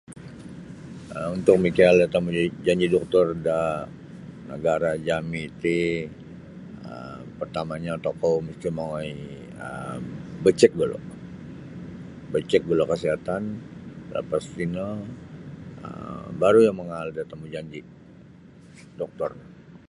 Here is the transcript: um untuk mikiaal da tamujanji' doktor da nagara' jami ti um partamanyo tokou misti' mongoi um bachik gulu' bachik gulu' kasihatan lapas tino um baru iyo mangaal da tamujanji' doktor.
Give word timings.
um 1.17 1.29
untuk 1.37 1.55
mikiaal 1.65 1.95
da 2.01 2.07
tamujanji' 2.15 2.93
doktor 2.95 3.25
da 3.47 3.59
nagara' 4.49 4.93
jami 5.07 5.43
ti 5.61 5.77
um 6.91 7.21
partamanyo 7.39 7.93
tokou 8.05 8.35
misti' 8.47 8.75
mongoi 8.77 9.11
um 9.67 10.01
bachik 10.43 10.71
gulu' 10.79 11.05
bachik 12.33 12.61
gulu' 12.69 12.89
kasihatan 12.91 13.41
lapas 14.13 14.45
tino 14.57 14.87
um 15.87 16.25
baru 16.41 16.59
iyo 16.65 16.71
mangaal 16.79 17.07
da 17.17 17.23
tamujanji' 17.31 17.89
doktor. 18.99 19.31